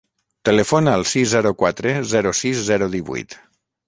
[0.47, 3.37] Telefona al sis, zero, quatre, zero, sis, zero, divuit.